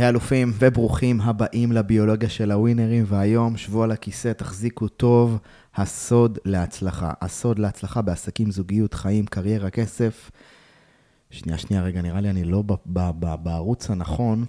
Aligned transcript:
היי 0.00 0.08
אלופים 0.08 0.52
וברוכים 0.58 1.20
הבאים 1.20 1.72
לביולוגיה 1.72 2.28
של 2.28 2.50
הווינרים, 2.50 3.04
והיום 3.08 3.56
שבו 3.56 3.82
על 3.82 3.90
הכיסא, 3.90 4.32
תחזיקו 4.32 4.88
טוב, 4.88 5.38
הסוד 5.74 6.38
להצלחה. 6.44 7.12
הסוד 7.20 7.58
להצלחה 7.58 8.02
בעסקים, 8.02 8.50
זוגיות, 8.50 8.94
חיים, 8.94 9.26
קריירה, 9.26 9.70
כסף. 9.70 10.30
שנייה, 11.30 11.58
שנייה, 11.58 11.82
רגע, 11.82 12.02
נראה 12.02 12.20
לי 12.20 12.30
אני 12.30 12.44
לא 12.44 12.62
ב- 12.62 12.72
ב- 12.86 13.10
ב- 13.18 13.34
בערוץ 13.42 13.90
הנכון. 13.90 14.44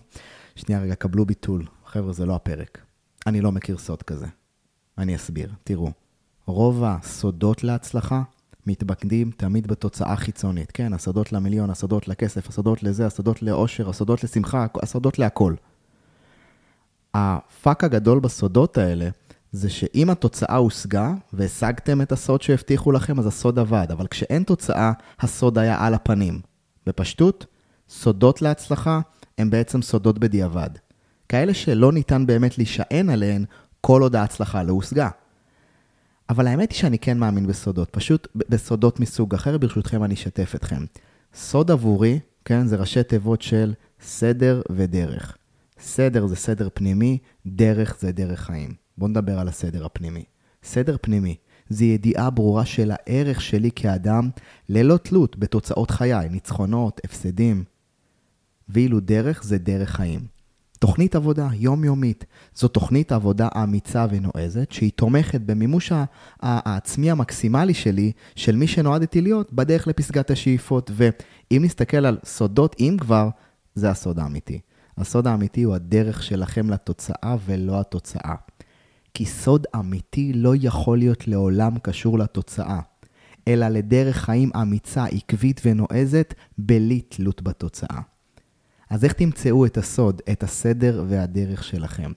שנייה, 0.55 0.81
רגע, 0.81 0.95
קבלו 0.95 1.25
ביטול. 1.25 1.65
חבר'ה, 1.85 2.13
זה 2.13 2.25
לא 2.25 2.35
הפרק. 2.35 2.81
אני 3.27 3.41
לא 3.41 3.51
מכיר 3.51 3.77
סוד 3.77 4.03
כזה. 4.03 4.27
אני 4.97 5.15
אסביר. 5.15 5.49
תראו, 5.63 5.91
רוב 6.45 6.83
הסודות 6.83 7.63
להצלחה 7.63 8.21
מתמקדים 8.67 9.31
תמיד 9.37 9.67
בתוצאה 9.67 10.15
חיצונית. 10.15 10.71
כן, 10.71 10.93
הסודות 10.93 11.31
למיליון, 11.31 11.69
הסודות 11.69 12.07
לכסף, 12.07 12.49
הסודות 12.49 12.83
לזה, 12.83 13.05
הסודות 13.05 13.41
לאושר, 13.43 13.89
הסודות 13.89 14.23
לשמחה, 14.23 14.65
הסודות 14.81 15.19
להכל. 15.19 15.53
הפאק 17.13 17.83
הגדול 17.83 18.19
בסודות 18.19 18.77
האלה 18.77 19.09
זה 19.51 19.69
שאם 19.69 20.09
התוצאה 20.09 20.55
הושגה 20.55 21.13
והשגתם 21.33 22.01
את 22.01 22.11
הסוד 22.11 22.41
שהבטיחו 22.41 22.91
לכם, 22.91 23.19
אז 23.19 23.27
הסוד 23.27 23.59
עבד. 23.59 23.87
אבל 23.91 24.07
כשאין 24.07 24.43
תוצאה, 24.43 24.91
הסוד 25.19 25.57
היה 25.57 25.85
על 25.85 25.93
הפנים. 25.93 26.41
בפשטות, 26.85 27.45
סודות 27.89 28.41
להצלחה 28.41 28.99
הם 29.37 29.49
בעצם 29.49 29.81
סודות 29.81 30.19
בדיעבד. 30.19 30.69
כאלה 31.29 31.53
שלא 31.53 31.91
ניתן 31.91 32.25
באמת 32.25 32.57
להישען 32.57 33.09
עליהן 33.09 33.45
כל 33.81 34.01
עוד 34.01 34.15
ההצלחה 34.15 34.63
לא 34.63 34.73
הושגה. 34.73 35.09
אבל 36.31 36.47
האמת 36.47 36.71
היא 36.71 36.79
שאני 36.79 36.99
כן 36.99 37.17
מאמין 37.17 37.47
בסודות, 37.47 37.89
פשוט 37.89 38.27
בסודות 38.35 38.99
מסוג 38.99 39.33
אחר, 39.33 39.57
ברשותכם 39.57 40.03
אני 40.03 40.13
אשתף 40.13 40.55
אתכם. 40.55 40.85
סוד 41.33 41.71
עבורי, 41.71 42.19
כן, 42.45 42.67
זה 42.67 42.75
ראשי 42.75 43.03
תיבות 43.03 43.41
של 43.41 43.73
סדר 44.01 44.61
ודרך. 44.71 45.37
סדר 45.79 46.27
זה 46.27 46.35
סדר 46.35 46.69
פנימי, 46.73 47.17
דרך 47.45 47.97
זה 47.99 48.11
דרך 48.11 48.39
חיים. 48.39 48.73
בואו 48.97 49.09
נדבר 49.09 49.39
על 49.39 49.47
הסדר 49.47 49.85
הפנימי. 49.85 50.23
סדר 50.63 50.95
פנימי 51.01 51.35
זה 51.69 51.85
ידיעה 51.85 52.29
ברורה 52.29 52.65
של 52.65 52.91
הערך 52.93 53.41
שלי 53.41 53.71
כאדם, 53.75 54.29
ללא 54.69 54.97
תלות 54.97 55.37
בתוצאות 55.37 55.91
חיי, 55.91 56.29
ניצחונות, 56.29 57.01
הפסדים. 57.03 57.63
ואילו 58.69 58.99
דרך 58.99 59.43
זה 59.43 59.57
דרך 59.57 59.89
חיים. 59.89 60.40
תוכנית 60.81 61.15
עבודה 61.15 61.47
יומיומית. 61.53 62.25
זו 62.55 62.67
תוכנית 62.67 63.11
עבודה 63.11 63.47
אמיצה 63.63 64.05
ונועזת, 64.09 64.71
שהיא 64.71 64.91
תומכת 64.95 65.41
במימוש 65.41 65.91
העצמי 66.41 67.11
המקסימלי 67.11 67.73
שלי, 67.73 68.11
של 68.35 68.55
מי 68.55 68.67
שנועדתי 68.67 69.21
להיות, 69.21 69.53
בדרך 69.53 69.87
לפסגת 69.87 70.31
השאיפות. 70.31 70.91
ואם 70.93 71.61
נסתכל 71.65 72.05
על 72.05 72.17
סודות, 72.25 72.75
אם 72.79 72.97
כבר, 72.99 73.29
זה 73.75 73.89
הסוד 73.89 74.19
האמיתי. 74.19 74.59
הסוד 74.97 75.27
האמיתי 75.27 75.63
הוא 75.63 75.75
הדרך 75.75 76.23
שלכם 76.23 76.69
לתוצאה 76.69 77.35
ולא 77.45 77.79
התוצאה. 77.79 78.35
כי 79.13 79.25
סוד 79.25 79.65
אמיתי 79.75 80.33
לא 80.33 80.53
יכול 80.61 80.97
להיות 80.97 81.27
לעולם 81.27 81.79
קשור 81.79 82.19
לתוצאה, 82.19 82.79
אלא 83.47 83.67
לדרך 83.67 84.17
חיים 84.17 84.49
אמיצה, 84.61 85.05
עקבית 85.05 85.61
ונועזת, 85.65 86.33
בלי 86.57 87.01
תלות 87.01 87.41
בתוצאה. 87.41 88.10
אז 88.91 89.03
איך 89.03 89.13
תמצאו 89.13 89.65
את 89.65 89.77
הסוד, 89.77 90.21
את 90.31 90.43
הסדר 90.43 91.03
והדרך 91.07 91.63
שלכם? 91.63 92.11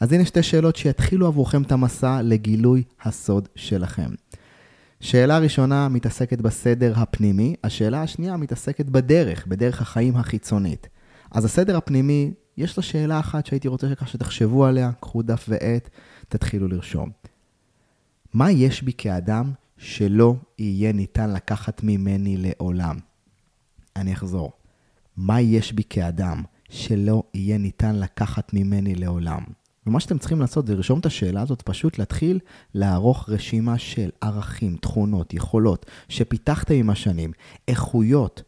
אז 0.00 0.12
הנה 0.12 0.24
שתי 0.24 0.42
שאלות 0.42 0.76
שיתחילו 0.76 1.26
עבורכם 1.26 1.62
את 1.62 1.72
המסע 1.72 2.22
לגילוי 2.22 2.82
הסוד 3.02 3.48
שלכם. 3.54 4.10
שאלה 5.00 5.38
ראשונה 5.38 5.88
מתעסקת 5.88 6.40
בסדר 6.40 6.92
הפנימי, 6.96 7.54
השאלה 7.64 8.02
השנייה 8.02 8.36
מתעסקת 8.36 8.86
בדרך, 8.86 9.46
בדרך 9.46 9.82
החיים 9.82 10.16
החיצונית. 10.16 10.88
אז 11.30 11.44
הסדר 11.44 11.76
הפנימי, 11.76 12.32
יש 12.56 12.76
לו 12.76 12.82
שאלה 12.82 13.20
אחת 13.20 13.46
שהייתי 13.46 13.68
רוצה 13.68 13.88
שככה 13.88 14.06
שתחשבו 14.06 14.64
עליה, 14.64 14.90
קחו 15.00 15.22
דף 15.22 15.44
ועט, 15.48 15.88
תתחילו 16.28 16.68
לרשום. 16.68 17.10
מה 18.34 18.50
יש 18.50 18.82
בי 18.82 18.92
כאדם 18.98 19.52
שלא 19.76 20.34
יהיה 20.58 20.92
ניתן 20.92 21.32
לקחת 21.32 21.80
ממני 21.82 22.36
לעולם? 22.36 22.96
אני 23.96 24.12
אחזור. 24.12 24.59
מה 25.16 25.40
יש 25.40 25.72
בי 25.72 25.82
כאדם 25.90 26.42
שלא 26.68 27.22
יהיה 27.34 27.58
ניתן 27.58 27.96
לקחת 27.96 28.54
ממני 28.54 28.94
לעולם? 28.94 29.42
ומה 29.86 30.00
שאתם 30.00 30.18
צריכים 30.18 30.40
לעשות 30.40 30.66
זה 30.66 30.74
לרשום 30.74 31.00
את 31.00 31.06
השאלה 31.06 31.42
הזאת, 31.42 31.62
פשוט 31.62 31.98
להתחיל 31.98 32.38
לערוך 32.74 33.28
רשימה 33.28 33.78
של 33.78 34.10
ערכים, 34.20 34.76
תכונות, 34.76 35.34
יכולות, 35.34 35.86
שפיתחתם 36.08 36.74
עם 36.74 36.90
השנים, 36.90 37.32
איכויות. 37.68 38.42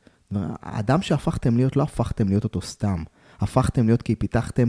האדם 0.62 1.02
שהפכתם 1.02 1.56
להיות, 1.56 1.76
לא 1.76 1.82
הפכתם 1.82 2.28
להיות 2.28 2.44
אותו 2.44 2.62
סתם. 2.62 3.02
הפכתם 3.40 3.86
להיות 3.86 4.02
כי 4.02 4.16
פיתחתם 4.16 4.68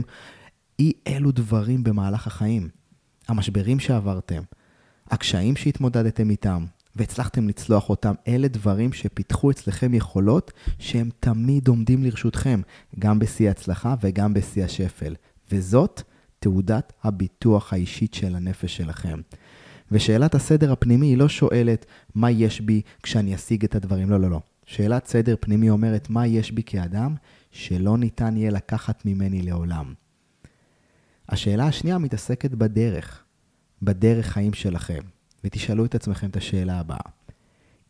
אי 0.78 0.92
אלו 1.06 1.32
דברים 1.32 1.84
במהלך 1.84 2.26
החיים. 2.26 2.68
המשברים 3.28 3.80
שעברתם, 3.80 4.42
הקשיים 5.10 5.56
שהתמודדתם 5.56 6.30
איתם, 6.30 6.64
והצלחתם 6.96 7.48
לצלוח 7.48 7.90
אותם, 7.90 8.14
אלה 8.28 8.48
דברים 8.48 8.92
שפיתחו 8.92 9.50
אצלכם 9.50 9.94
יכולות 9.94 10.52
שהם 10.78 11.10
תמיד 11.20 11.68
עומדים 11.68 12.04
לרשותכם, 12.04 12.60
גם 12.98 13.18
בשיא 13.18 13.48
ההצלחה 13.48 13.94
וגם 14.00 14.34
בשיא 14.34 14.64
השפל. 14.64 15.14
וזאת 15.52 16.02
תעודת 16.38 16.92
הביטוח 17.02 17.72
האישית 17.72 18.14
של 18.14 18.34
הנפש 18.34 18.76
שלכם. 18.76 19.20
ושאלת 19.92 20.34
הסדר 20.34 20.72
הפנימי 20.72 21.06
היא 21.06 21.18
לא 21.18 21.28
שואלת 21.28 21.86
מה 22.14 22.30
יש 22.30 22.60
בי 22.60 22.82
כשאני 23.02 23.34
אשיג 23.34 23.64
את 23.64 23.74
הדברים, 23.74 24.10
לא, 24.10 24.20
לא, 24.20 24.30
לא. 24.30 24.40
שאלת 24.66 25.06
סדר 25.06 25.34
פנימי 25.40 25.70
אומרת 25.70 26.10
מה 26.10 26.26
יש 26.26 26.52
בי 26.52 26.62
כאדם 26.66 27.14
שלא 27.50 27.98
ניתן 27.98 28.36
יהיה 28.36 28.50
לקחת 28.50 29.06
ממני 29.06 29.42
לעולם. 29.42 29.94
השאלה 31.28 31.66
השנייה 31.66 31.98
מתעסקת 31.98 32.50
בדרך, 32.50 33.24
בדרך 33.82 34.26
חיים 34.26 34.54
שלכם. 34.54 35.00
ותשאלו 35.44 35.84
את 35.84 35.94
עצמכם 35.94 36.30
את 36.30 36.36
השאלה 36.36 36.80
הבאה. 36.80 37.10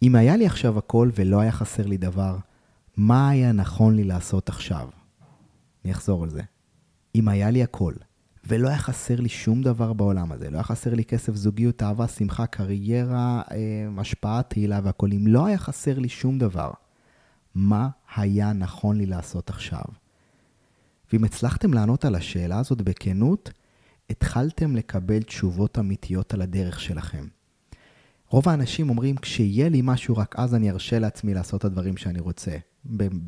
אם 0.03 0.15
היה 0.15 0.37
לי 0.37 0.47
עכשיו 0.47 0.79
הכל 0.79 1.11
ולא 1.15 1.41
היה 1.41 1.53
חסר 1.53 1.87
לי 1.87 1.97
דבר, 1.97 2.37
מה 2.97 3.29
היה 3.29 3.53
נכון 3.53 3.97
לי 3.97 4.05
לעשות 4.05 4.49
עכשיו? 4.49 4.89
אני 5.85 5.93
אחזור 5.93 6.23
על 6.23 6.31
זה. 6.31 6.43
אם 7.15 7.29
היה 7.29 7.51
לי 7.51 7.63
הכל, 7.63 7.95
ולא 8.47 8.69
היה 8.69 8.79
חסר 8.79 9.21
לי 9.21 9.29
שום 9.29 9.63
דבר 9.63 9.93
בעולם 9.93 10.33
הזה, 10.33 10.51
לא 10.51 10.57
היה 10.57 10.63
חסר 10.63 10.95
לי 10.95 11.05
כסף, 11.05 11.35
זוגיות, 11.35 11.83
אהבה, 11.83 12.09
שמחה, 12.09 12.47
קריירה, 12.47 13.43
אה, 13.51 13.57
השפעה, 13.99 14.43
תהילה 14.43 14.81
והכל, 14.85 15.13
אם 15.13 15.27
לא 15.27 15.47
היה 15.47 15.59
חסר 15.59 15.99
לי 15.99 16.09
שום 16.09 16.39
דבר, 16.39 16.71
מה 17.55 17.89
היה 18.17 18.53
נכון 18.53 18.97
לי 18.97 19.07
לעשות 19.07 19.51
עכשיו? 19.51 19.85
ואם 21.13 21.25
הצלחתם 21.25 21.75
לענות 21.75 22.05
על 22.05 22.15
השאלה 22.15 22.59
הזאת 22.59 22.83
בכנות, 22.83 23.51
התחלתם 24.11 24.77
לקבל 24.77 25.23
תשובות 25.23 25.79
אמיתיות 25.79 26.35
על 26.35 26.43
הדרך 26.43 26.81
שלכם. 26.81 27.27
רוב 28.35 28.49
האנשים 28.49 28.91
אומרים, 28.91 29.17
כשיהיה 29.17 29.69
לי 29.69 29.81
משהו, 29.85 30.17
רק 30.17 30.35
אז 30.39 30.55
אני 30.55 30.71
ארשה 30.71 30.99
לעצמי 30.99 31.35
לעשות 31.35 31.61
את 31.61 31.65
הדברים 31.65 31.97
שאני 31.97 32.21
רוצה. 32.21 32.51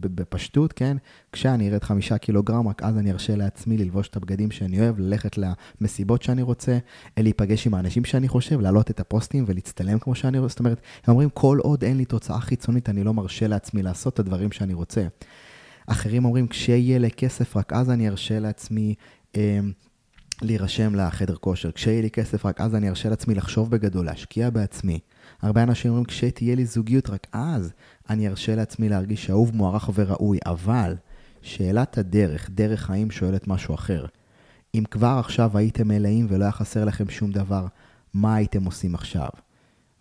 בפשטות, 0.01 0.73
כן? 0.73 0.97
כשאני 1.33 1.71
ארד 1.71 1.85
חמישה 1.85 2.19
קילוגרם, 2.19 2.69
רק 2.69 2.83
אז 2.83 2.99
אני 2.99 3.13
ארשה 3.13 3.37
לעצמי 3.37 3.77
ללבוש 3.77 4.09
את 4.09 4.17
הבגדים 4.17 4.51
שאני 4.51 4.81
אוהב, 4.81 4.99
ללכת 4.99 5.39
למסיבות 5.81 6.23
שאני 6.23 6.43
רוצה, 6.43 6.79
להיפגש 7.17 7.67
עם 7.67 7.75
האנשים 7.75 8.05
שאני 8.05 8.29
חושב, 8.29 8.61
להעלות 8.61 8.91
את 8.91 9.01
הפוסטים 9.01 9.45
ולהצטלם 9.47 9.99
כמו 9.99 10.15
שאני 10.15 10.39
רוצה. 10.39 10.53
זאת 10.53 10.59
אומרת, 10.59 10.81
הם 11.05 11.13
אומרים, 11.13 11.31
כל 11.31 11.59
עוד 11.63 11.85
אין 11.85 11.97
לי 11.97 12.05
תוצאה 12.05 12.41
חיצונית, 12.41 12.89
אני 12.89 13.05
לא 13.05 13.15
מרשה 13.15 13.47
לעצמי 13.47 13.83
לעשות 13.83 14.15
את 14.15 14.19
הדברים 14.19 14.53
שאני 14.53 14.75
רוצה. 14.75 15.07
אחרים 15.87 16.25
אומרים, 16.25 16.49
כשיהיה 16.49 16.99
לי 16.99 17.11
כסף, 17.11 17.57
רק 17.57 17.73
אז 17.73 17.91
אני 17.91 18.09
ארשה 18.09 18.39
לעצמי... 18.39 18.95
אה, 19.37 19.61
להירשם 20.43 20.95
לחדר 20.95 21.37
כושר. 21.37 21.71
כשיהיה 21.73 22.03
לי 22.03 22.11
כסף, 22.11 22.47
רק 22.47 22.61
אז 22.61 22.75
אני 22.75 22.89
ארשה 22.89 23.09
לעצמי 23.09 23.35
לחשוב 23.35 23.71
בגדול, 23.71 24.07
להשקיע 24.07 24.51
בעצמי. 24.51 24.99
הרבה 25.43 25.63
אנשים 25.63 25.91
אומרים, 25.91 26.05
כשתהיה 26.05 26.55
לי 26.55 26.67
זוגיות, 26.67 27.11
רק 27.11 27.27
אז 27.33 27.73
אני 28.11 28.29
ארשה 28.29 28.55
לעצמי 28.55 28.89
להרגיש 28.89 29.31
אהוב, 29.31 29.57
מוערך 29.57 29.91
וראוי. 29.95 30.39
אבל 30.47 30.95
שאלת 31.43 31.99
הדרך, 31.99 32.51
דרך 32.51 32.81
חיים, 32.83 33.11
שואלת 33.11 33.49
משהו 33.49 33.75
אחר. 33.75 34.07
אם 34.75 34.85
כבר 34.91 35.17
עכשיו 35.21 35.59
הייתם 35.59 35.89
מלאים 35.89 36.27
ולא 36.29 36.45
היה 36.45 36.53
חסר 36.53 36.85
לכם 36.85 37.09
שום 37.09 37.31
דבר, 37.31 37.67
מה 38.15 38.35
הייתם 38.35 38.65
עושים 38.65 38.95
עכשיו? 38.95 39.29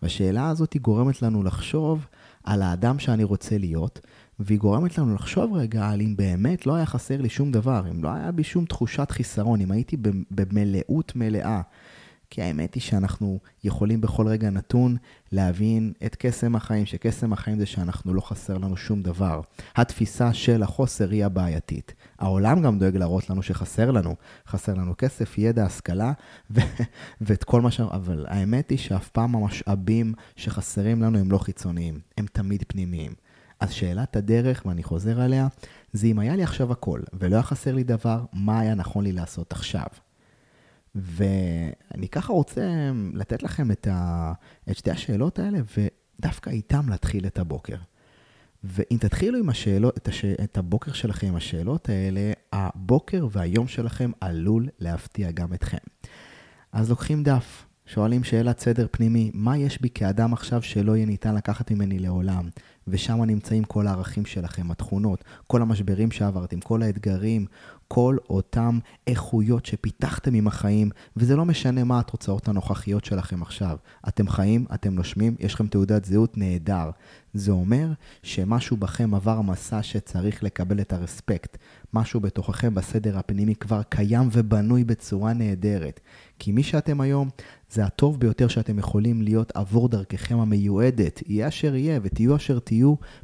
והשאלה 0.02 0.50
הזאת 0.50 0.78
גורמת 0.82 1.22
לנו 1.22 1.44
לחשוב 1.44 2.08
על 2.46 2.62
האדם 2.62 3.00
שאני 3.00 3.24
רוצה 3.24 3.58
להיות, 3.58 4.00
והיא 4.40 4.60
גורמת 4.60 4.98
לנו 4.98 5.16
לחשוב 5.16 5.54
רגע 5.54 5.90
על 5.90 6.02
אם 6.02 6.16
באמת 6.16 6.66
לא 6.66 6.76
היה 6.76 6.86
חסר 6.86 7.22
לי 7.22 7.30
שום 7.30 7.52
דבר, 7.52 7.84
אם 7.92 8.04
לא 8.04 8.10
היה 8.10 8.32
בי 8.32 8.44
שום 8.44 8.66
תחושת 8.66 9.12
חיסרון, 9.12 9.62
אם 9.62 9.72
הייתי 9.72 9.98
במלאות 10.32 11.16
מלאה. 11.16 11.62
כי 12.30 12.42
האמת 12.42 12.74
היא 12.74 12.82
שאנחנו 12.82 13.40
יכולים 13.64 14.02
בכל 14.02 14.28
רגע 14.28 14.50
נתון 14.50 14.98
להבין 15.32 15.94
את 16.06 16.16
קסם 16.20 16.56
החיים, 16.56 16.86
שקסם 16.86 17.34
החיים 17.34 17.60
זה 17.60 17.66
שאנחנו 17.66 18.14
לא 18.14 18.22
חסר 18.22 18.58
לנו 18.58 18.78
שום 18.78 19.02
דבר. 19.02 19.42
התפיסה 19.76 20.34
של 20.34 20.64
החוסר 20.64 21.10
היא 21.10 21.26
הבעייתית. 21.26 21.94
העולם 22.20 22.62
גם 22.62 22.80
דואג 22.80 22.98
להראות 22.98 23.30
לנו 23.30 23.44
שחסר 23.44 23.92
לנו. 23.92 24.16
חסר 24.48 24.74
לנו 24.74 24.94
כסף, 24.98 25.38
ידע, 25.38 25.66
השכלה, 25.66 26.14
ו- 26.52 26.60
ואת 27.22 27.44
כל 27.44 27.62
מה 27.62 27.72
ש... 27.72 27.80
אבל 27.80 28.26
האמת 28.28 28.70
היא 28.70 28.78
שאף 28.78 29.10
פעם 29.10 29.36
המשאבים 29.36 30.14
שחסרים 30.36 31.02
לנו 31.02 31.18
הם 31.18 31.32
לא 31.32 31.38
חיצוניים, 31.38 32.00
הם 32.18 32.26
תמיד 32.34 32.64
פנימיים. 32.68 33.12
אז 33.60 33.72
שאלת 33.72 34.16
הדרך, 34.16 34.64
ואני 34.66 34.84
חוזר 34.84 35.22
עליה, 35.22 35.48
זה 35.94 36.08
אם 36.08 36.20
היה 36.20 36.36
לי 36.36 36.44
עכשיו 36.44 36.72
הכל, 36.72 37.00
ולא 37.14 37.36
היה 37.36 37.44
חסר 37.44 37.76
לי 37.76 37.84
דבר, 37.84 38.26
מה 38.34 38.60
היה 38.60 38.76
נכון 38.76 39.04
לי 39.04 39.12
לעשות 39.12 39.52
עכשיו. 39.52 39.86
ואני 40.96 42.08
ככה 42.12 42.34
רוצה 42.34 42.92
לתת 43.14 43.44
לכם 43.44 43.72
את, 43.72 43.88
ה... 43.92 44.34
את 44.70 44.78
שתי 44.78 44.92
השאלות 44.92 45.40
האלה, 45.40 45.60
ודווקא 45.78 46.50
איתם 46.50 46.90
להתחיל 46.90 47.28
את 47.28 47.40
הבוקר. 47.40 47.76
ואם 48.64 48.98
תתחילו 49.00 49.40
עם 49.40 49.50
השאלות, 49.50 49.98
את, 49.98 50.08
הש... 50.08 50.26
את 50.26 50.58
הבוקר 50.58 50.94
שלכם 50.94 51.28
עם 51.28 51.36
השאלות 51.36 51.90
האלה, 51.90 52.32
הבוקר 52.54 53.28
והיום 53.32 53.68
שלכם 53.68 54.12
עלול 54.22 54.68
להפתיע 54.80 55.32
גם 55.32 55.54
אתכם. 55.54 55.78
אז 56.72 56.90
לוקחים 56.90 57.24
דף, 57.24 57.66
שואלים 57.86 58.24
שאלת 58.24 58.60
סדר 58.60 58.88
פנימי, 58.92 59.32
מה 59.34 59.58
יש 59.58 59.82
בי 59.82 59.90
כאדם 59.90 60.34
עכשיו 60.34 60.62
שלא 60.62 60.96
יהיה 60.96 61.06
ניתן 61.06 61.36
לקחת 61.36 61.72
ממני 61.72 62.00
לעולם? 62.00 62.50
ושם 62.88 63.24
נמצאים 63.24 63.64
כל 63.64 63.88
הערכים 63.88 64.26
שלכם, 64.26 64.72
התכונות, 64.72 65.24
כל 65.48 65.62
המשברים 65.62 66.12
שעברתם, 66.12 66.60
כל 66.60 66.82
האתגרים, 66.82 67.46
כל 67.88 68.18
אותם 68.30 68.80
איכויות 69.08 69.66
שפיתחתם 69.66 70.34
עם 70.34 70.48
החיים, 70.48 70.90
וזה 71.18 71.36
לא 71.36 71.46
משנה 71.46 71.84
מה 71.84 72.00
התוצאות 72.00 72.48
הנוכחיות 72.48 73.06
שלכם 73.06 73.42
עכשיו. 73.42 73.78
אתם 74.08 74.28
חיים, 74.28 74.66
אתם 74.74 74.94
נושמים, 74.94 75.36
יש 75.40 75.54
לכם 75.54 75.68
תעודת 75.68 76.06
זהות 76.06 76.38
נהדר. 76.38 76.90
זה 77.34 77.52
אומר 77.52 77.88
שמשהו 78.24 78.78
בכם 78.78 79.16
עבר 79.16 79.42
מסע 79.42 79.84
שצריך 79.84 80.44
לקבל 80.44 80.82
את 80.82 80.94
הרספקט. 80.94 81.58
משהו 81.94 82.20
בתוככם 82.20 82.76
בסדר 82.76 83.18
הפנימי 83.18 83.56
כבר 83.56 83.82
קיים 83.84 84.30
ובנוי 84.32 84.84
בצורה 84.84 85.34
נהדרת. 85.34 86.00
כי 86.40 86.52
מי 86.52 86.64
שאתם 86.64 87.02
היום, 87.02 87.30
זה 87.72 87.86
הטוב 87.86 88.20
ביותר 88.20 88.48
שאתם 88.48 88.80
יכולים 88.80 89.22
להיות 89.22 89.52
עבור 89.56 89.90
דרככם 89.90 90.40
המיועדת. 90.40 91.22
יהיה 91.26 91.48
אשר 91.48 91.76
יהיה 91.76 92.00
ותהיו 92.04 92.36
אשר 92.36 92.60
תהיו, 92.60 92.75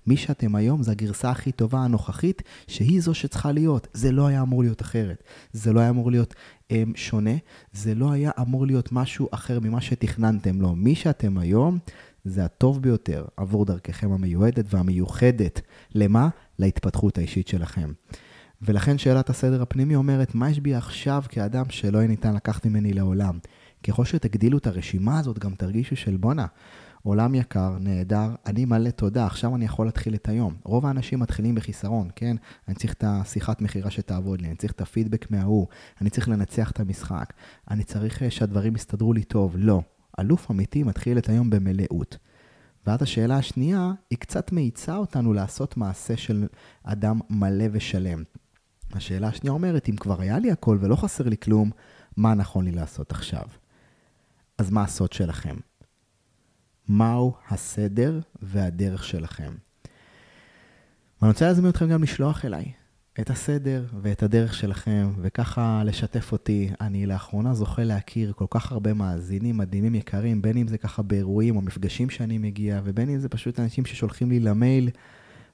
מי 0.08 0.18
שאתם 0.18 0.56
היום 0.56 0.84
זה 0.84 0.92
הגרסה 0.92 1.30
הכי 1.30 1.52
טובה 1.52 1.80
הנוכחית, 1.80 2.42
שהיא 2.68 3.02
זו 3.02 3.14
שצריכה 3.14 3.52
להיות. 3.52 3.88
זה 3.94 4.12
לא 4.12 4.28
היה 4.28 4.42
אמור 4.42 4.64
להיות 4.64 4.82
אחרת. 4.82 5.24
זה 5.54 5.74
לא 5.74 5.80
היה 5.80 5.90
אמור 5.90 6.12
להיות 6.12 6.36
um, 6.72 6.74
שונה. 6.96 7.36
זה 7.74 7.96
לא 7.96 8.12
היה 8.12 8.32
אמור 8.40 8.66
להיות 8.66 8.92
משהו 8.92 9.28
אחר 9.32 9.60
ממה 9.60 9.82
שתכננתם 9.82 10.62
לו. 10.62 10.76
מי 10.76 10.96
שאתם 10.96 11.38
היום, 11.38 11.80
זה 12.26 12.46
הטוב 12.46 12.82
ביותר 12.82 13.26
עבור 13.38 13.66
דרככם 13.66 14.12
המיועדת 14.12 14.66
והמיוחדת. 14.70 15.62
למה? 15.96 16.30
להתפתחות 16.60 17.18
האישית 17.18 17.48
שלכם. 17.48 17.92
ולכן 18.62 18.98
שאלת 18.98 19.30
הסדר 19.30 19.62
הפנימי 19.62 19.96
אומרת, 19.96 20.36
מה 20.36 20.50
יש 20.50 20.60
בי 20.60 20.76
עכשיו 20.76 21.24
כאדם 21.30 21.66
שלא 21.70 21.98
יהיה 21.98 22.08
ניתן 22.08 22.36
לקחת 22.36 22.66
ממני 22.66 22.94
לעולם? 22.94 23.40
ככל 23.84 24.06
שתגדילו 24.06 24.58
את 24.58 24.68
הרשימה 24.68 25.20
הזאת, 25.20 25.40
גם 25.40 25.56
תרגישו 25.56 25.96
של 25.96 26.18
בואנה, 26.18 26.46
עולם 27.04 27.36
יקר, 27.36 27.78
נהדר, 27.80 28.30
אני 28.46 28.66
מלא 28.66 28.90
תודה, 28.90 29.26
עכשיו 29.26 29.56
אני 29.56 29.66
יכול 29.66 29.86
להתחיל 29.86 30.16
את 30.16 30.30
היום. 30.30 30.56
רוב 30.64 30.86
האנשים 30.86 31.20
מתחילים 31.20 31.56
בחיסרון, 31.56 32.10
כן? 32.16 32.36
אני 32.68 32.76
צריך 32.76 32.94
את 32.94 33.04
השיחת 33.08 33.62
מכירה 33.62 33.92
שתעבוד 33.92 34.42
לי, 34.42 34.48
אני 34.48 34.56
צריך 34.56 34.74
את 34.74 34.82
הפידבק 34.82 35.32
מההוא, 35.32 35.68
אני 36.02 36.10
צריך 36.10 36.30
לנצח 36.30 36.72
את 36.72 36.80
המשחק, 36.80 37.34
אני 37.72 37.84
צריך 37.84 38.24
אה, 38.24 38.32
שהדברים 38.32 38.76
יסתדרו 38.76 39.14
לי 39.14 39.24
טוב. 39.24 39.56
לא. 39.58 39.82
אלוף 40.20 40.52
אמיתי 40.52 40.84
מתחיל 40.84 41.18
את 41.18 41.30
היום 41.30 41.50
במלאות. 41.50 42.18
ואז 42.88 43.02
השאלה 43.02 43.38
השנייה, 43.38 43.92
היא 44.10 44.20
קצת 44.20 44.52
מאיצה 44.52 44.98
אותנו 44.98 45.34
לעשות 45.34 45.78
מעשה 45.78 46.18
של 46.18 46.48
אדם 46.84 47.20
מלא 47.30 47.66
ושלם. 47.72 48.24
השאלה 48.94 49.28
השנייה 49.28 49.54
אומרת, 49.54 49.90
אם 49.90 49.96
כבר 49.96 50.22
היה 50.22 50.40
לי 50.40 50.52
הכל 50.52 50.78
ולא 50.82 50.96
חסר 50.96 51.24
לי 51.30 51.38
כלום, 51.38 51.72
מה 52.18 52.34
נכון 52.34 52.66
לי 52.66 52.72
לעשות 52.72 53.12
עכשיו? 53.12 53.44
אז 54.58 54.70
מה 54.70 54.84
הסוד 54.84 55.14
שלכם? 55.14 55.56
מהו 56.90 57.34
הסדר 57.50 58.20
והדרך 58.42 59.04
שלכם? 59.04 59.52
ואני 61.22 61.32
רוצה 61.32 61.46
להזמין 61.46 61.70
אתכם 61.70 61.90
גם 61.90 62.04
לשלוח 62.04 62.46
אליי 62.46 62.72
את 63.20 63.30
הסדר 63.30 63.86
ואת 64.02 64.24
הדרך 64.24 64.54
שלכם, 64.54 65.12
וככה 65.22 65.84
לשתף 65.86 66.32
אותי. 66.32 66.70
אני 66.82 67.06
לאחרונה 67.06 67.54
זוכה 67.54 67.84
להכיר 67.84 68.34
כל 68.34 68.46
כך 68.50 68.72
הרבה 68.72 68.94
מאזינים 68.94 69.58
מדהימים 69.58 69.96
יקרים, 69.96 70.42
בין 70.42 70.58
אם 70.58 70.68
זה 70.68 70.78
ככה 70.78 71.02
באירועים 71.02 71.56
או 71.56 71.62
מפגשים 71.62 72.10
שאני 72.10 72.38
מגיע, 72.38 72.82
ובין 72.84 73.10
אם 73.10 73.20
זה 73.20 73.30
פשוט 73.30 73.60
אנשים 73.60 73.86
ששולחים 73.86 74.30
לי 74.30 74.40
למייל 74.40 74.90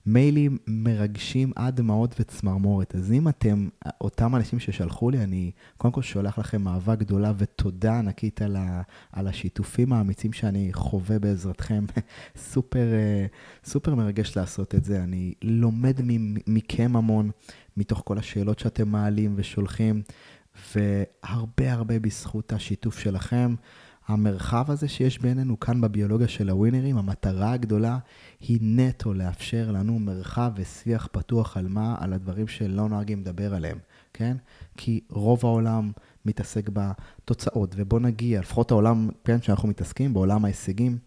מיילים 0.08 0.58
מרגשים 0.68 1.52
עד 1.56 1.76
דמעות 1.76 2.16
וצמרמורת. 2.20 2.96
אז 2.96 3.12
אם 3.12 3.28
אתם, 3.28 3.70
אותם 4.02 4.36
אנשים 4.36 4.60
ששלחו 4.60 5.10
לי, 5.10 5.24
אני 5.24 5.52
קודם 5.78 5.94
כל 5.94 6.02
שולח 6.02 6.40
לכם 6.40 6.68
אהבה 6.68 6.96
גדולה 6.96 7.34
ותודה 7.38 8.00
ענקית 8.00 8.42
על, 8.42 8.56
ה, 8.56 8.82
על 9.12 9.28
השיתופים 9.28 9.94
האמיצים 9.94 10.34
שאני 10.34 10.70
חווה 10.74 11.20
בעזרתכם. 11.20 11.86
סופר, 12.52 12.94
אה, 12.94 13.26
סופר 13.64 13.96
מרגש 13.96 14.38
לעשות 14.38 14.76
את 14.76 14.84
זה. 14.84 15.04
אני 15.04 15.34
לומד 15.42 16.02
מכם 16.48 16.96
המון, 16.96 17.30
מתוך 17.78 18.02
כל 18.06 18.18
השאלות 18.18 18.60
שאתם 18.60 18.90
מעלים 18.90 19.34
ושולחים, 19.36 20.02
והרבה 20.76 21.74
הרבה 21.74 22.00
בזכות 22.00 22.54
השיתוף 22.54 23.00
שלכם. 23.00 23.56
המרחב 24.08 24.72
הזה 24.72 24.88
שיש 24.88 25.20
בינינו 25.20 25.60
כאן 25.60 25.82
בביולוגיה 25.82 26.28
של 26.28 26.50
הווינרים, 26.50 26.98
המטרה 26.98 27.52
הגדולה 27.52 27.98
היא 28.40 28.60
נטו 28.62 29.14
לאפשר 29.14 29.72
לנו 29.72 30.00
מרחב 30.00 30.52
ושיח 30.56 31.08
פתוח 31.12 31.58
על 31.58 31.68
מה? 31.68 31.96
על 32.00 32.14
הדברים 32.14 32.48
שלא 32.48 32.90
נוהגים 32.90 33.20
לדבר 33.20 33.54
עליהם, 33.54 33.78
כן? 34.14 34.38
כי 34.78 35.00
רוב 35.10 35.40
העולם 35.44 35.92
מתעסק 36.26 36.70
בתוצאות, 36.74 37.74
ובוא 37.78 38.00
נגיע, 38.00 38.40
לפחות 38.40 38.72
העולם, 38.72 39.10
כן, 39.24 39.42
שאנחנו 39.42 39.68
מתעסקים, 39.68 40.14
בעולם 40.14 40.46
ההישגים, 40.46 40.98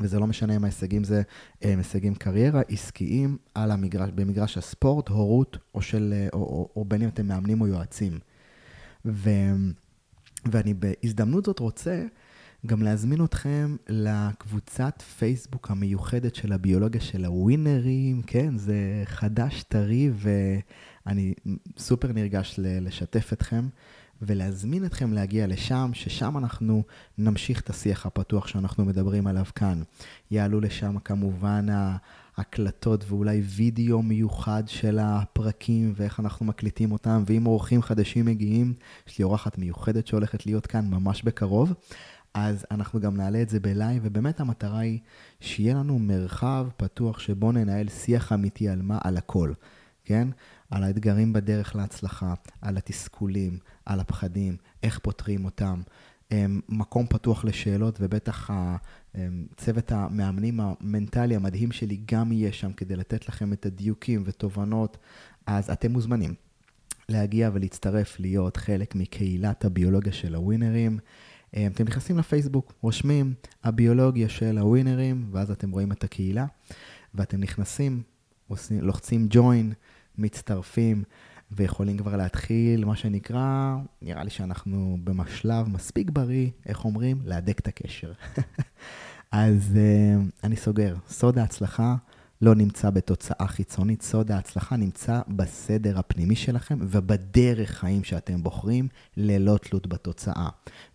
וזה 0.00 0.18
לא 0.18 0.26
משנה 0.26 0.56
אם 0.56 0.64
ההישגים 0.64 1.04
זה 1.04 1.22
הם 1.62 1.78
הישגים 1.78 2.14
קריירה, 2.14 2.62
עסקיים, 2.68 3.36
על 3.54 3.70
המגרש, 3.70 4.10
במגרש 4.14 4.58
הספורט, 4.58 5.08
הורות, 5.08 5.58
או, 5.74 5.82
של, 5.82 6.14
או, 6.32 6.38
או, 6.38 6.68
או 6.76 6.84
בין 6.84 7.02
אם 7.02 7.08
אתם 7.08 7.26
מאמנים 7.26 7.60
או 7.60 7.66
יועצים. 7.66 8.18
ו, 9.04 9.30
ואני 10.52 10.74
בהזדמנות 10.74 11.44
זאת 11.44 11.58
רוצה 11.58 12.04
גם 12.66 12.82
להזמין 12.82 13.24
אתכם 13.24 13.76
לקבוצת 13.88 15.02
פייסבוק 15.18 15.70
המיוחדת 15.70 16.34
של 16.34 16.52
הביולוגיה 16.52 17.00
של 17.00 17.24
הווינרים, 17.24 18.22
כן, 18.22 18.58
זה 18.58 19.02
חדש, 19.04 19.62
טרי, 19.62 20.10
ואני 21.06 21.34
סופר 21.78 22.12
נרגש 22.12 22.54
לשתף 22.58 23.32
אתכם 23.32 23.68
ולהזמין 24.22 24.84
אתכם 24.84 25.12
להגיע 25.12 25.46
לשם, 25.46 25.90
ששם 25.94 26.38
אנחנו 26.38 26.82
נמשיך 27.18 27.60
את 27.60 27.70
השיח 27.70 28.06
הפתוח 28.06 28.46
שאנחנו 28.46 28.84
מדברים 28.84 29.26
עליו 29.26 29.44
כאן. 29.54 29.82
יעלו 30.30 30.60
לשם 30.60 30.98
כמובן 30.98 31.66
ההקלטות 32.36 33.04
ואולי 33.08 33.40
וידאו 33.40 34.02
מיוחד 34.02 34.62
של 34.66 34.98
הפרקים 35.02 35.92
ואיך 35.96 36.20
אנחנו 36.20 36.46
מקליטים 36.46 36.92
אותם, 36.92 37.22
ואם 37.26 37.46
אורחים 37.46 37.82
חדשים 37.82 38.24
מגיעים, 38.24 38.74
יש 39.08 39.18
לי 39.18 39.24
אורחת 39.24 39.58
מיוחדת 39.58 40.06
שהולכת 40.06 40.46
להיות 40.46 40.66
כאן 40.66 40.90
ממש 40.90 41.22
בקרוב. 41.22 41.72
אז 42.34 42.66
אנחנו 42.70 43.00
גם 43.00 43.16
נעלה 43.16 43.42
את 43.42 43.48
זה 43.48 43.60
ב 43.60 43.67
live, 43.67 44.02
ובאמת 44.04 44.40
המטרה 44.40 44.78
היא 44.78 44.98
שיהיה 45.40 45.74
לנו 45.74 45.98
מרחב 45.98 46.66
פתוח 46.76 47.18
שבו 47.18 47.52
ננהל 47.52 47.88
שיח 47.88 48.32
אמיתי 48.32 48.68
על 48.68 48.82
מה? 48.82 48.98
על 49.04 49.16
הכל, 49.16 49.52
כן? 50.04 50.28
על 50.70 50.82
האתגרים 50.82 51.32
בדרך 51.32 51.76
להצלחה, 51.76 52.34
על 52.60 52.76
התסכולים, 52.76 53.58
על 53.86 54.00
הפחדים, 54.00 54.56
איך 54.82 54.98
פותרים 54.98 55.44
אותם. 55.44 55.82
אמ, 56.32 56.60
מקום 56.68 57.06
פתוח 57.06 57.44
לשאלות, 57.44 57.98
ובטח 58.00 58.50
אמ, 58.50 59.46
צוות 59.56 59.92
המאמנים 59.92 60.60
המנטלי 60.60 61.36
המדהים 61.36 61.72
שלי 61.72 62.00
גם 62.12 62.32
יהיה 62.32 62.52
שם 62.52 62.72
כדי 62.72 62.96
לתת 62.96 63.28
לכם 63.28 63.52
את 63.52 63.66
הדיוקים 63.66 64.22
ותובנות, 64.26 64.98
אז 65.46 65.70
אתם 65.70 65.92
מוזמנים 65.92 66.34
להגיע 67.08 67.50
ולהצטרף, 67.52 68.20
להיות 68.20 68.56
חלק 68.56 68.94
מקהילת 68.94 69.64
הביולוגיה 69.64 70.12
של 70.12 70.34
הווינרים. 70.34 70.98
אה, 71.56 71.66
אתם 71.66 71.84
נכנסים 71.84 72.18
לפייסבוק, 72.18 72.72
רושמים 72.80 73.34
הביולוגיה 73.64 74.28
של 74.28 74.58
הווינרים, 74.58 75.28
ואז 75.32 75.50
אתם 75.50 75.70
רואים 75.70 75.92
את 75.92 76.04
הקהילה, 76.04 76.46
ואתם 77.14 77.40
נכנסים, 77.40 78.02
לוחצים 78.70 79.28
join, 79.32 79.74
מצטרפים, 80.18 81.04
ויכולים 81.50 81.98
כבר 81.98 82.16
להתחיל, 82.16 82.84
מה 82.84 82.96
שנקרא, 82.96 83.76
נראה 84.02 84.24
לי 84.24 84.30
שאנחנו 84.30 84.98
במשלב 85.04 85.68
מספיק 85.68 86.10
בריא, 86.10 86.50
איך 86.66 86.84
אומרים? 86.84 87.18
להדק 87.24 87.58
את 87.58 87.68
הקשר. 87.68 88.12
אז 89.30 89.72
uh, 89.74 90.44
אני 90.44 90.56
סוגר. 90.56 90.96
סוד 91.08 91.38
ההצלחה 91.38 91.96
לא 92.42 92.54
נמצא 92.54 92.90
בתוצאה 92.90 93.46
חיצונית, 93.46 94.02
סוד 94.02 94.30
ההצלחה 94.30 94.76
נמצא 94.76 95.20
בסדר 95.28 95.98
הפנימי 95.98 96.36
שלכם 96.36 96.78
ובדרך 96.80 97.70
חיים 97.70 98.04
שאתם 98.04 98.42
בוחרים, 98.42 98.88
ללא 99.16 99.58
תלות 99.62 99.86
בתוצאה. 99.86 100.48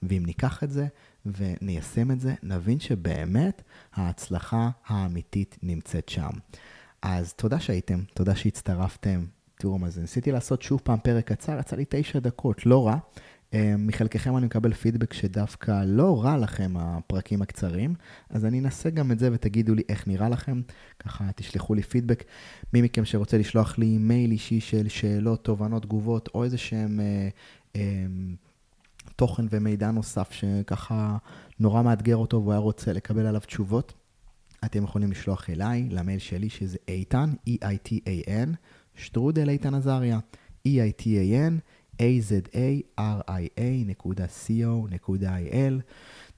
ואם 0.03 0.23
ניקח 0.25 0.63
את 0.63 0.71
זה 0.71 0.87
וניישם 1.25 2.11
את 2.11 2.19
זה, 2.19 2.33
נבין 2.43 2.79
שבאמת 2.79 3.61
ההצלחה 3.93 4.69
האמיתית 4.87 5.57
נמצאת 5.63 6.09
שם. 6.09 6.29
אז 7.01 7.33
תודה 7.33 7.59
שהייתם, 7.59 8.03
תודה 8.13 8.35
שהצטרפתם. 8.35 9.25
תראו 9.59 9.77
מה 9.77 9.89
זה, 9.89 10.01
ניסיתי 10.01 10.31
לעשות 10.31 10.61
שוב 10.61 10.81
פעם 10.83 10.99
פרק 11.03 11.31
קצר, 11.31 11.59
יצא 11.59 11.75
לי 11.75 11.85
תשע 11.89 12.19
דקות, 12.19 12.65
לא 12.65 12.87
רע. 12.87 12.97
אה, 13.53 13.75
מחלקכם 13.77 14.37
אני 14.37 14.45
מקבל 14.45 14.73
פידבק 14.73 15.13
שדווקא 15.13 15.83
לא 15.85 16.23
רע 16.23 16.37
לכם 16.37 16.73
הפרקים 16.77 17.41
הקצרים, 17.41 17.95
אז 18.29 18.45
אני 18.45 18.59
אנסה 18.59 18.89
גם 18.89 19.11
את 19.11 19.19
זה 19.19 19.29
ותגידו 19.33 19.75
לי 19.75 19.83
איך 19.89 20.07
נראה 20.07 20.29
לכם, 20.29 20.61
ככה 20.99 21.29
תשלחו 21.35 21.73
לי 21.73 21.81
פידבק. 21.81 22.23
מי 22.73 22.81
מכם 22.81 23.05
שרוצה 23.05 23.37
לשלוח 23.37 23.77
לי 23.77 23.97
מייל 23.97 24.31
אישי 24.31 24.59
של 24.59 24.87
שאלות, 24.87 25.43
תובנות, 25.43 25.83
תגובות, 25.83 26.29
או 26.33 26.43
איזה 26.43 26.57
שהם 26.57 26.99
אה, 26.99 27.29
אה, 27.75 28.05
תוכן 29.15 29.45
ומידע 29.49 29.91
נוסף 29.91 30.31
שככה 30.31 31.17
נורא 31.59 31.81
מאתגר 31.81 32.15
אותו 32.15 32.37
והוא 32.37 32.51
היה 32.51 32.59
רוצה 32.59 32.93
לקבל 32.93 33.25
עליו 33.25 33.41
תשובות, 33.41 33.93
אתם 34.65 34.83
יכולים 34.83 35.11
לשלוח 35.11 35.49
אליי, 35.49 35.87
למייל 35.89 36.19
שלי, 36.19 36.49
שזה 36.49 36.77
איתן, 36.87 37.33
E-I-T-A-N, 37.49 38.49
שטרודל 38.95 39.49
איתן 39.49 39.73
עזריה, 39.73 40.19
E-I-T-A-N, 40.67 41.53
aza.ria.co.il. 42.01 43.01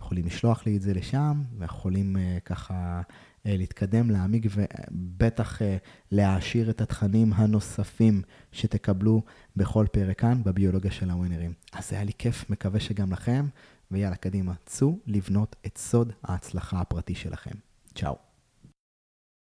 יכולים 0.01 0.25
לשלוח 0.25 0.65
לי 0.65 0.77
את 0.77 0.81
זה 0.81 0.93
לשם, 0.93 1.43
ויכולים 1.57 2.15
uh, 2.15 2.19
ככה 2.45 3.01
uh, 3.01 3.09
להתקדם, 3.45 4.09
להעמיק 4.09 4.45
ובטח 4.55 5.61
uh, 5.61 5.63
להעשיר 6.11 6.69
את 6.69 6.81
התכנים 6.81 7.33
הנוספים 7.33 8.21
שתקבלו 8.51 9.21
בכל 9.55 9.85
פרק 9.91 10.19
כאן 10.19 10.43
בביולוגיה 10.43 10.91
של 10.91 11.09
הווינרים. 11.09 11.53
אז 11.73 11.93
היה 11.93 12.03
לי 12.03 12.11
כיף, 12.17 12.49
מקווה 12.49 12.79
שגם 12.79 13.11
לכם, 13.11 13.45
ויאללה, 13.91 14.15
קדימה, 14.15 14.53
צאו 14.65 14.97
לבנות 15.07 15.55
את 15.65 15.77
סוד 15.77 16.13
ההצלחה 16.23 16.81
הפרטי 16.81 17.15
שלכם. 17.15 17.55
צ'או. 17.95 18.30